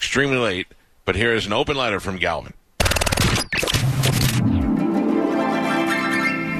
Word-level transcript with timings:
Extremely 0.00 0.38
late, 0.38 0.66
but 1.04 1.14
here 1.14 1.34
is 1.34 1.44
an 1.44 1.52
open 1.52 1.76
letter 1.76 2.00
from 2.00 2.16
Galvin. 2.16 2.54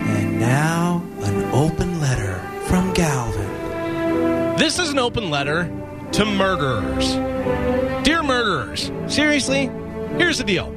And 0.09 0.38
now, 0.38 1.02
an 1.23 1.45
open 1.55 2.02
letter 2.02 2.38
from 2.66 2.92
Galvin. 2.92 4.59
This 4.59 4.78
is 4.78 4.91
an 4.91 4.98
open 4.98 5.30
letter 5.30 5.64
to 6.12 6.27
murderers. 6.27 7.14
Dear 8.05 8.23
murderers, 8.23 8.92
seriously, 9.06 9.70
here's 10.19 10.36
the 10.36 10.45
deal. 10.45 10.70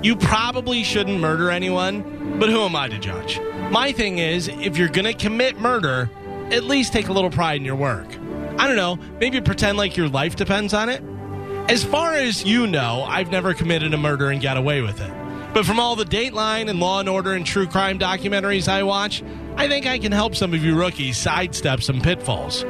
You 0.00 0.14
probably 0.14 0.84
shouldn't 0.84 1.18
murder 1.18 1.50
anyone, 1.50 2.38
but 2.38 2.48
who 2.48 2.60
am 2.60 2.76
I 2.76 2.86
to 2.90 2.98
judge? 3.00 3.40
My 3.72 3.90
thing 3.90 4.18
is, 4.18 4.46
if 4.46 4.76
you're 4.76 4.88
going 4.88 5.12
to 5.12 5.14
commit 5.14 5.58
murder, 5.58 6.08
at 6.52 6.62
least 6.62 6.92
take 6.92 7.08
a 7.08 7.12
little 7.12 7.30
pride 7.30 7.56
in 7.56 7.64
your 7.64 7.74
work. 7.74 8.06
I 8.56 8.68
don't 8.68 8.76
know, 8.76 9.00
maybe 9.18 9.40
pretend 9.40 9.76
like 9.76 9.96
your 9.96 10.08
life 10.08 10.36
depends 10.36 10.72
on 10.72 10.88
it. 10.88 11.02
As 11.68 11.82
far 11.82 12.14
as 12.14 12.44
you 12.44 12.66
know, 12.66 13.04
I've 13.08 13.30
never 13.30 13.54
committed 13.54 13.94
a 13.94 13.96
murder 13.96 14.28
and 14.30 14.42
got 14.42 14.58
away 14.58 14.82
with 14.82 15.00
it. 15.00 15.10
But 15.54 15.64
from 15.64 15.80
all 15.80 15.96
the 15.96 16.04
Dateline 16.04 16.68
and 16.68 16.78
Law 16.78 17.00
and 17.00 17.08
Order 17.08 17.32
and 17.32 17.46
true 17.46 17.66
crime 17.66 17.98
documentaries 17.98 18.68
I 18.68 18.82
watch, 18.82 19.22
I 19.56 19.66
think 19.66 19.86
I 19.86 19.98
can 19.98 20.12
help 20.12 20.36
some 20.36 20.52
of 20.52 20.62
you 20.62 20.76
rookies 20.76 21.16
sidestep 21.16 21.80
some 21.80 22.02
pitfalls. 22.02 22.62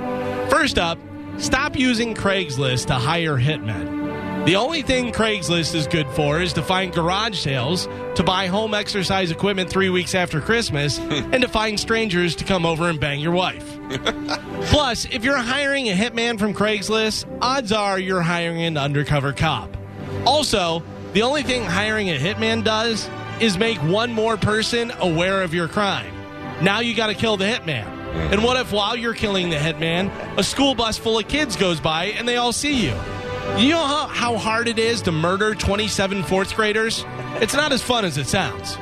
First 0.48 0.78
up, 0.78 0.98
stop 1.39 1.77
using 1.77 2.14
Craigslist 2.14 2.86
to 2.86 2.95
hire 2.95 3.36
hitmen. 3.36 4.04
The 4.45 4.56
only 4.56 4.83
thing 4.83 5.11
Craigslist 5.11 5.75
is 5.75 5.87
good 5.87 6.06
for 6.09 6.39
is 6.39 6.53
to 6.53 6.62
find 6.62 6.92
garage 6.92 7.39
sales, 7.39 7.89
to 8.17 8.23
buy 8.23 8.47
home 8.47 8.75
exercise 8.75 9.31
equipment 9.31 9.70
three 9.70 9.89
weeks 9.89 10.14
after 10.14 10.39
Christmas, 10.39 10.98
and 10.98 11.41
to 11.41 11.48
find 11.48 11.81
strangers 11.81 12.36
to 12.36 12.45
come 12.45 12.67
over 12.67 12.91
and 12.91 13.01
bang 13.01 13.20
your 13.20 13.33
wife. 13.33 13.78
Plus, 14.64 15.06
if 15.06 15.25
you're 15.25 15.39
hiring 15.39 15.89
a 15.89 15.95
hitman 15.95 16.39
from 16.39 16.53
Craigslist, 16.53 17.25
odds 17.41 17.73
are 17.73 17.98
you're 17.98 18.20
hiring 18.20 18.61
an 18.61 18.77
undercover 18.77 19.33
cop. 19.33 19.75
Also, 20.27 20.83
the 21.14 21.23
only 21.23 21.42
thing 21.42 21.64
hiring 21.64 22.11
a 22.11 22.19
hitman 22.19 22.62
does 22.62 23.08
is 23.41 23.56
make 23.56 23.79
one 23.79 24.12
more 24.12 24.36
person 24.36 24.92
aware 24.98 25.42
of 25.42 25.55
your 25.55 25.69
crime. 25.69 26.12
Now 26.61 26.81
you 26.81 26.95
got 26.95 27.06
to 27.06 27.14
kill 27.14 27.39
the 27.39 27.47
hitman. 27.47 27.86
And 28.31 28.45
what 28.45 28.58
if 28.58 28.73
while 28.73 28.95
you're 28.95 29.14
killing 29.14 29.48
the 29.48 29.56
hitman, 29.56 30.12
a 30.36 30.42
school 30.42 30.75
bus 30.75 30.98
full 30.98 31.19
of 31.19 31.29
kids 31.29 31.56
goes 31.56 31.81
by 31.81 32.08
and 32.08 32.29
they 32.29 32.36
all 32.36 32.53
see 32.53 32.84
you? 32.84 32.95
You 33.59 33.70
know 33.70 33.87
how, 33.87 34.06
how 34.09 34.37
hard 34.37 34.67
it 34.67 34.78
is 34.78 35.03
to 35.03 35.12
murder 35.12 35.55
27 35.55 36.25
fourth 36.25 36.56
graders? 36.56 37.05
It's 37.41 37.55
not 37.55 37.73
as 37.73 37.83
fun 37.83 38.05
as 38.05 38.19
it 38.19 38.27
sounds. 38.27 38.77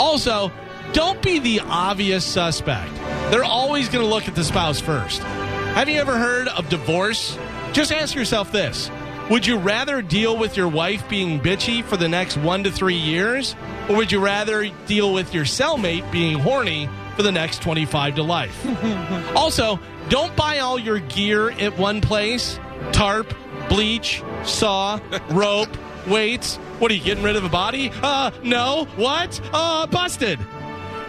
Also, 0.00 0.50
don't 0.92 1.20
be 1.20 1.38
the 1.38 1.60
obvious 1.60 2.24
suspect. 2.24 2.94
They're 3.30 3.44
always 3.44 3.88
going 3.90 4.02
to 4.02 4.08
look 4.08 4.26
at 4.26 4.34
the 4.34 4.44
spouse 4.44 4.80
first. 4.80 5.22
Have 5.22 5.88
you 5.88 6.00
ever 6.00 6.16
heard 6.16 6.48
of 6.48 6.68
divorce? 6.70 7.36
Just 7.72 7.92
ask 7.92 8.14
yourself 8.14 8.50
this 8.50 8.90
Would 9.30 9.46
you 9.46 9.58
rather 9.58 10.00
deal 10.00 10.38
with 10.38 10.56
your 10.56 10.68
wife 10.68 11.06
being 11.06 11.38
bitchy 11.38 11.84
for 11.84 11.98
the 11.98 12.08
next 12.08 12.38
one 12.38 12.64
to 12.64 12.72
three 12.72 12.96
years? 12.96 13.54
Or 13.86 13.96
would 13.96 14.10
you 14.10 14.20
rather 14.20 14.70
deal 14.86 15.12
with 15.12 15.34
your 15.34 15.44
cellmate 15.44 16.10
being 16.10 16.38
horny 16.38 16.88
for 17.14 17.22
the 17.22 17.30
next 17.30 17.60
25 17.60 18.14
to 18.14 18.22
life? 18.22 18.66
also, 19.36 19.78
don't 20.08 20.34
buy 20.34 20.60
all 20.60 20.78
your 20.78 21.00
gear 21.00 21.50
at 21.50 21.76
one 21.76 22.00
place 22.00 22.58
tarp, 22.92 23.34
bleach, 23.68 24.22
saw, 24.44 24.98
rope, 25.30 25.76
weights. 26.06 26.56
What 26.78 26.90
are 26.90 26.94
you 26.94 27.04
getting 27.04 27.24
rid 27.24 27.36
of 27.36 27.44
a 27.44 27.50
body? 27.50 27.90
Uh, 28.02 28.30
no. 28.42 28.86
What? 28.96 29.40
Uh, 29.52 29.86
busted. 29.88 30.38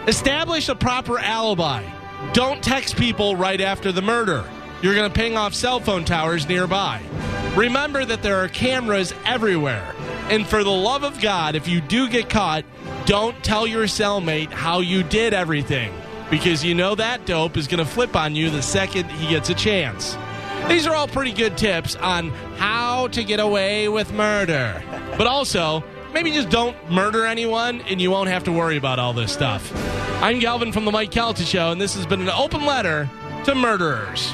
Establish 0.06 0.68
a 0.68 0.74
proper 0.74 1.18
alibi. 1.18 1.84
Don't 2.34 2.62
text 2.62 2.96
people 2.96 3.34
right 3.34 3.62
after 3.62 3.92
the 3.92 4.02
murder. 4.02 4.44
You're 4.82 4.94
going 4.94 5.10
to 5.10 5.14
ping 5.14 5.38
off 5.38 5.54
cell 5.54 5.80
phone 5.80 6.04
towers 6.04 6.46
nearby. 6.48 7.00
Remember 7.54 8.04
that 8.04 8.22
there 8.22 8.36
are 8.36 8.48
cameras 8.48 9.12
everywhere. 9.26 9.94
And 10.28 10.46
for 10.46 10.62
the 10.62 10.70
love 10.70 11.02
of 11.02 11.20
God, 11.20 11.56
if 11.56 11.66
you 11.66 11.80
do 11.80 12.08
get 12.08 12.30
caught, 12.30 12.64
don't 13.06 13.42
tell 13.42 13.66
your 13.66 13.84
cellmate 13.84 14.52
how 14.52 14.78
you 14.80 15.02
did 15.02 15.34
everything. 15.34 15.92
Because 16.30 16.64
you 16.64 16.76
know 16.76 16.94
that 16.94 17.26
dope 17.26 17.56
is 17.56 17.66
going 17.66 17.84
to 17.84 17.90
flip 17.90 18.14
on 18.14 18.36
you 18.36 18.50
the 18.50 18.62
second 18.62 19.10
he 19.10 19.28
gets 19.28 19.50
a 19.50 19.54
chance. 19.54 20.16
These 20.68 20.86
are 20.86 20.94
all 20.94 21.08
pretty 21.08 21.32
good 21.32 21.58
tips 21.58 21.96
on 21.96 22.30
how 22.56 23.08
to 23.08 23.24
get 23.24 23.40
away 23.40 23.88
with 23.88 24.12
murder. 24.12 24.80
But 25.18 25.26
also, 25.26 25.82
maybe 26.14 26.30
just 26.30 26.50
don't 26.50 26.76
murder 26.88 27.26
anyone 27.26 27.80
and 27.82 28.00
you 28.00 28.12
won't 28.12 28.28
have 28.28 28.44
to 28.44 28.52
worry 28.52 28.76
about 28.76 29.00
all 29.00 29.12
this 29.12 29.32
stuff. 29.32 29.72
I'm 30.22 30.38
Galvin 30.38 30.70
from 30.70 30.84
The 30.84 30.92
Mike 30.92 31.10
Calta 31.10 31.42
Show, 31.42 31.72
and 31.72 31.80
this 31.80 31.96
has 31.96 32.06
been 32.06 32.20
an 32.20 32.28
open 32.28 32.64
letter 32.64 33.10
to 33.46 33.56
murderers. 33.56 34.32